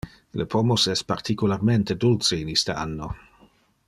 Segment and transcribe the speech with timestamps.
[0.39, 3.11] Le pomos es particularmente dulce in iste anno.